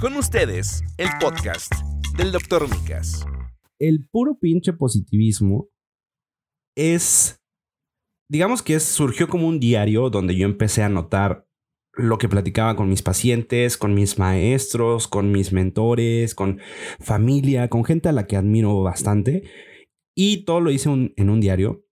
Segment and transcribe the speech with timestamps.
[0.00, 1.70] Con ustedes, el podcast
[2.16, 2.66] del Dr.
[2.70, 3.26] Micas.
[3.78, 5.68] El puro pinche positivismo
[6.74, 7.38] es,
[8.30, 11.46] digamos que es, surgió como un diario donde yo empecé a notar
[11.92, 16.60] lo que platicaba con mis pacientes, con mis maestros, con mis mentores, con
[16.98, 19.42] familia, con gente a la que admiro bastante.
[20.16, 21.84] Y todo lo hice en un diario.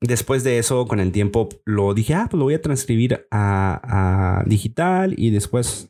[0.00, 4.44] Después de eso, con el tiempo, lo dije, ah, pues lo voy a transcribir a,
[4.46, 5.88] digital y después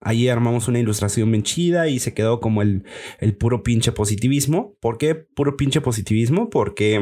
[0.00, 2.84] ahí armamos una ilustración bien chida y se quedó como el,
[3.18, 4.76] el puro pinche positivismo.
[4.80, 6.50] ¿Por qué puro pinche positivismo?
[6.50, 6.94] Porque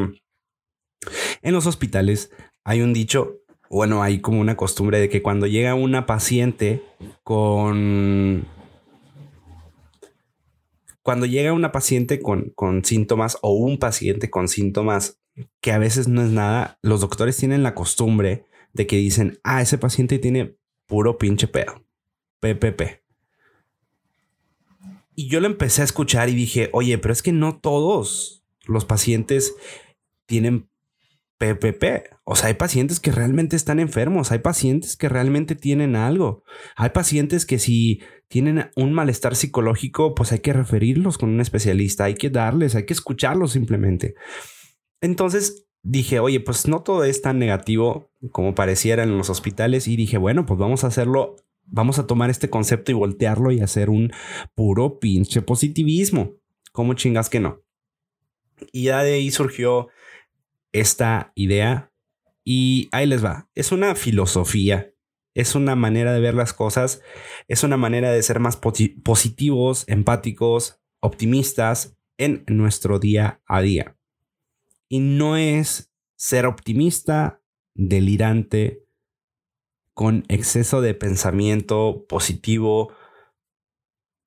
[1.42, 2.30] en los hospitales
[2.64, 3.38] hay un dicho
[3.70, 6.82] bueno, hay como una costumbre de que cuando llega una paciente
[7.22, 8.46] con...
[11.02, 15.20] Cuando llega una paciente con, con síntomas o un paciente con síntomas
[15.62, 18.44] que a veces no es nada, los doctores tienen la costumbre
[18.74, 21.82] de que dicen, ah, ese paciente tiene puro pinche pedo,
[22.40, 23.02] PPP.
[25.14, 28.84] Y yo lo empecé a escuchar y dije, oye, pero es que no todos los
[28.84, 29.54] pacientes
[30.26, 30.70] tienen
[31.38, 32.10] PPP.
[32.24, 36.44] O sea, hay pacientes que realmente están enfermos, hay pacientes que realmente tienen algo,
[36.76, 42.04] hay pacientes que si tienen un malestar psicológico, pues hay que referirlos con un especialista,
[42.04, 44.14] hay que darles, hay que escucharlos simplemente.
[45.00, 49.96] Entonces dije, oye, pues no todo es tan negativo como pareciera en los hospitales y
[49.96, 51.36] dije, bueno, pues vamos a hacerlo,
[51.70, 54.12] vamos a tomar este concepto y voltearlo y hacer un
[54.54, 56.34] puro pinche positivismo.
[56.72, 57.62] ¿Cómo chingas que no?
[58.72, 59.88] Y ya de ahí surgió
[60.72, 61.92] esta idea
[62.44, 63.48] y ahí les va.
[63.54, 64.92] Es una filosofía,
[65.34, 67.02] es una manera de ver las cosas,
[67.46, 73.96] es una manera de ser más positivos, empáticos, optimistas en nuestro día a día.
[74.88, 77.42] Y no es ser optimista,
[77.74, 78.82] delirante,
[79.98, 82.92] con exceso de pensamiento positivo,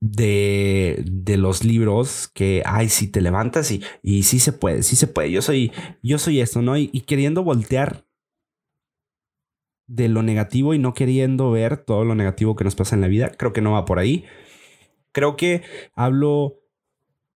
[0.01, 4.97] de, de, los libros que, ay, si te levantas y, y sí se puede, sí
[4.97, 5.31] se puede.
[5.31, 5.71] Yo soy,
[6.03, 6.75] yo soy esto, ¿no?
[6.75, 8.05] Y, y, queriendo voltear
[9.87, 13.07] de lo negativo y no queriendo ver todo lo negativo que nos pasa en la
[13.07, 13.31] vida.
[13.31, 14.25] Creo que no va por ahí.
[15.13, 15.61] Creo que
[15.95, 16.65] hablo,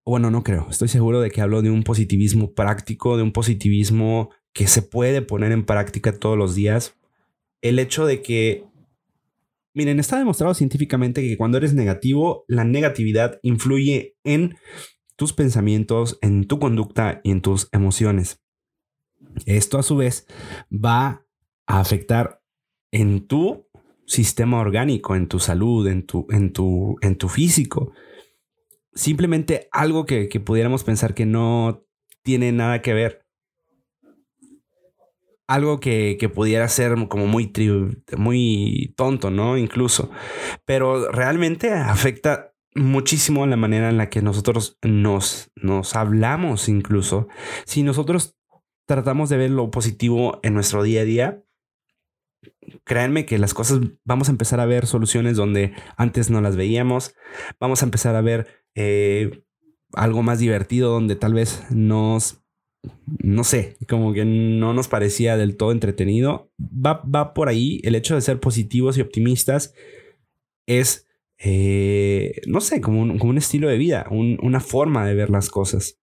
[0.04, 4.30] bueno, no creo, estoy seguro de que hablo de un positivismo práctico, de un positivismo
[4.52, 6.96] que se puede poner en práctica todos los días.
[7.64, 8.64] El hecho de que
[9.74, 14.56] Miren, está demostrado científicamente que cuando eres negativo, la negatividad influye en
[15.16, 18.40] tus pensamientos, en tu conducta y en tus emociones.
[19.46, 20.28] Esto a su vez
[20.72, 21.26] va
[21.66, 22.40] a afectar
[22.92, 23.66] en tu
[24.06, 27.92] sistema orgánico, en tu salud, en tu, en tu, en tu físico.
[28.94, 31.84] Simplemente algo que, que pudiéramos pensar que no
[32.22, 33.23] tiene nada que ver
[35.46, 37.52] algo que, pudiera ser como muy,
[38.16, 39.58] muy tonto, ¿no?
[39.58, 40.10] Incluso.
[40.64, 47.28] Pero realmente afecta muchísimo la manera en la que nosotros nos, nos hablamos incluso.
[47.66, 48.36] Si nosotros
[48.86, 51.44] tratamos de ver lo positivo en nuestro día a día,
[52.84, 57.14] créanme que las cosas vamos a empezar a ver soluciones donde antes no las veíamos.
[57.60, 59.44] Vamos a empezar a ver eh,
[59.92, 62.43] algo más divertido donde tal vez nos
[63.22, 66.50] no sé, como que no nos parecía del todo entretenido.
[66.60, 67.80] Va, va por ahí.
[67.84, 69.74] El hecho de ser positivos y optimistas
[70.66, 71.08] es,
[71.38, 75.50] eh, no sé, como un, como un, estilo de vida, una forma de ver las
[75.50, 76.00] cosas.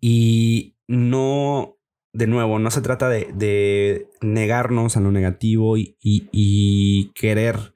[0.00, 1.78] Y no,
[2.12, 7.74] de nuevo, no se trata de, negarnos a lo negativo y, querer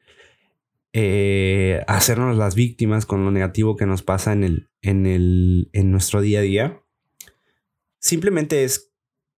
[0.92, 5.92] eh, hacernos las víctimas con lo negativo que nos pasa en, el, en, el, en
[5.92, 6.82] nuestro día a día
[8.00, 8.92] Simplemente es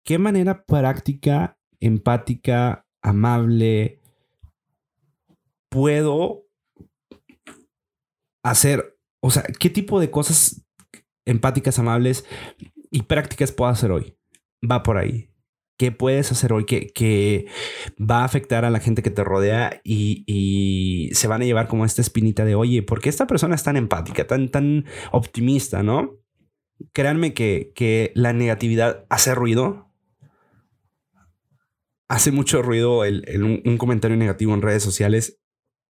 [0.05, 4.01] qué manera práctica, empática, amable
[5.71, 6.45] puedo
[8.43, 10.65] hacer, o sea, qué tipo de cosas
[11.25, 12.25] empáticas, amables
[12.91, 14.17] y prácticas puedo hacer hoy.
[14.69, 15.29] Va por ahí.
[15.79, 17.47] ¿Qué puedes hacer hoy que, que
[17.97, 21.67] va a afectar a la gente que te rodea y, y, se van a llevar
[21.67, 25.81] como esta espinita de, oye, ¿por qué esta persona es tan empática, tan, tan optimista,
[25.81, 26.20] no?
[26.93, 29.89] Créanme que, la negatividad hace ruido.
[32.07, 35.39] Hace mucho ruido el, un, comentario negativo en redes sociales.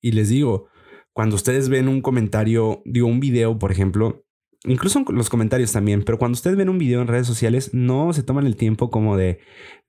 [0.02, 0.68] Y les digo,
[1.14, 4.26] cuando ustedes ven un comentario, digo, un video, por ejemplo,
[4.64, 8.24] incluso los comentarios también, pero cuando ustedes ven un video en redes sociales, no se
[8.24, 9.40] toman el tiempo como de,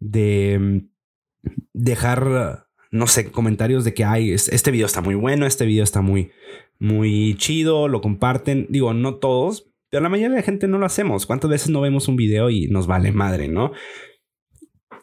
[0.01, 5.67] de mm, dejar, no sé, comentarios de que, ay, este video está muy bueno, este
[5.67, 6.33] video está muy,
[6.79, 8.67] muy chido, lo comparten.
[8.69, 11.25] Digo, no todos, pero la mayoría de la gente no lo hacemos.
[11.25, 13.73] ¿Cuántas veces no vemos un video y nos vale madre, no?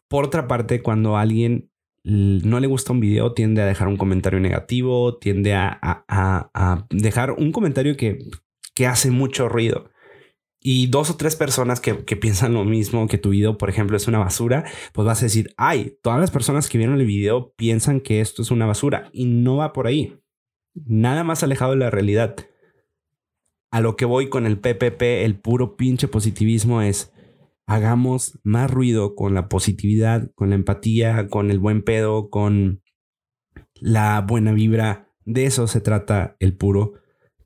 [0.08, 1.72] Por otra parte, cuando alguien
[2.04, 7.52] no le gusta un video tiende a dejar un comentario negativo, tiende a, dejar un
[7.52, 8.20] comentario que,
[8.76, 9.90] que, hace mucho ruido.
[10.60, 13.98] Y dos o tres personas que, que, piensan lo mismo, que tu video, por ejemplo,
[13.98, 14.64] es una basura,
[14.94, 18.44] pues vas a decir, ay, todas las personas que vieron el video piensan que esto
[18.44, 20.20] es una basura y no va por ahí.
[20.76, 22.36] Nada más alejado de la realidad.
[23.74, 27.12] A lo que voy con el PPP, el puro pinche positivismo es,
[27.66, 32.84] hagamos más ruido con la positividad, con la empatía, con el buen pedo, con
[33.74, 35.10] la buena vibra.
[35.26, 36.94] De eso se trata el puro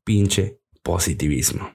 [0.04, 1.72] pinche positivismo.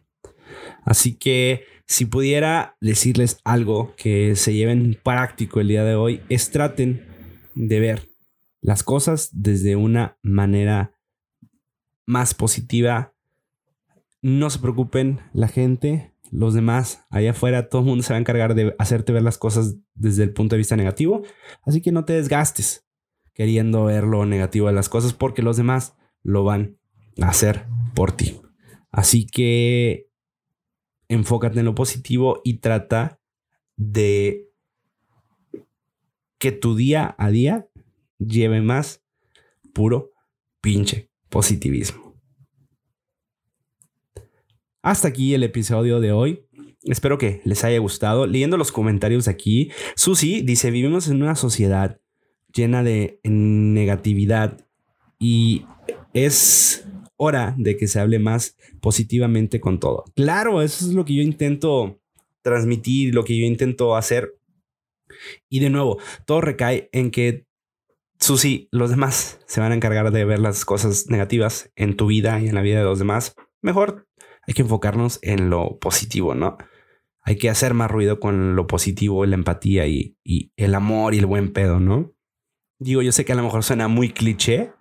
[0.84, 6.50] Así que si pudiera decirles algo que se lleven práctico el día de hoy, es
[6.50, 7.06] traten
[7.54, 8.10] de ver
[8.60, 10.94] las cosas desde una manera
[12.04, 13.14] más positiva.
[14.22, 18.20] No se preocupen, la gente los demás allá afuera, todo el mundo se va a
[18.20, 21.22] encargar de hacerte ver las cosas desde el punto de vista negativo.
[21.62, 22.86] Así que no te desgastes
[23.34, 26.78] queriendo ver lo negativo de las cosas porque los demás lo van
[27.20, 28.40] a hacer por ti.
[28.90, 30.08] Así que
[31.08, 33.20] enfócate en lo positivo y trata
[33.76, 34.48] de
[36.38, 37.68] que tu día a día
[38.18, 39.02] lleve más
[39.74, 40.12] puro
[40.60, 42.01] pinche positivismo.
[44.82, 46.44] Hasta aquí el episodio de hoy.
[46.82, 48.26] Espero que les haya gustado.
[48.26, 52.00] Leyendo los comentarios aquí, Susi dice, vivimos en una sociedad
[52.52, 54.66] llena de negatividad
[55.20, 55.64] y
[56.14, 56.84] es
[57.16, 60.04] hora de que se hable más positivamente con todo.
[60.16, 62.00] Claro, eso es lo que yo intento
[62.42, 64.34] transmitir, lo que yo intento hacer.
[65.48, 67.46] Y de nuevo, todo recae en que
[68.18, 72.40] Susi, los demás se van a encargar de ver las cosas negativas en tu vida
[72.40, 73.36] y en la vida de los demás.
[73.60, 74.08] Mejor
[74.46, 76.58] hay que enfocarnos en lo positivo, ¿no?
[77.22, 80.16] Hay que hacer más ruido con lo positivo, la empatía y,
[80.56, 82.12] el amor y el buen pedo, ¿no?
[82.78, 84.72] Digo, yo sé que a lo mejor suena muy cliché,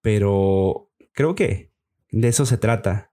[0.00, 1.72] pero creo que
[2.10, 3.12] de eso se trata.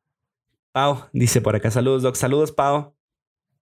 [0.72, 2.16] Pau dice por acá, saludos, Doc.
[2.16, 2.96] Saludos, Pau.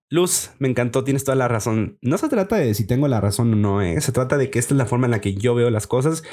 [0.10, 1.98] Luz, me encantó, tienes toda la razón.
[2.02, 4.00] No se trata de si tengo la razón o no, ¿eh?
[4.02, 6.24] se trata de que esta es la forma en la que yo veo las cosas.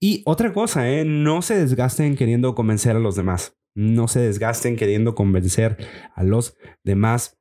[0.00, 1.04] Y otra cosa, ¿eh?
[1.04, 3.57] no se desgasten queriendo convencer a los demás.
[3.78, 5.76] No se desgasten queriendo convencer
[6.16, 7.38] a los demás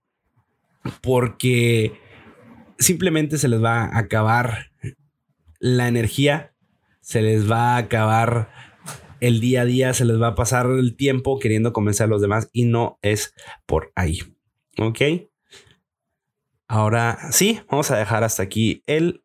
[1.02, 2.00] porque
[2.78, 4.70] simplemente se les va a acabar
[5.60, 6.54] la energía,
[7.02, 8.52] se les va a acabar
[9.20, 12.22] el día a día, se les va a pasar el tiempo queriendo convencer a los
[12.22, 13.34] demás y no es
[13.66, 14.20] por ahí.
[14.78, 15.02] ¿Ok?
[16.68, 19.24] Ahora sí, vamos a dejar hasta aquí el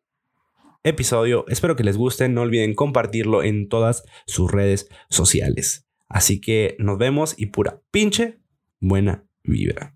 [0.83, 1.45] episodio.
[1.47, 2.27] Espero que les guste.
[2.27, 5.85] No olviden compartirlo en todas sus redes sociales.
[6.13, 8.39] Así que nos vemos y pura pinche
[8.79, 9.95] buena vibra.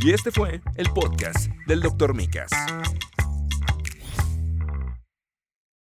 [0.00, 2.14] Y este fue el podcast del Dr.
[2.14, 2.50] Micas.